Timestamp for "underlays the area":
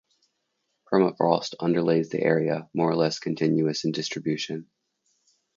1.59-2.67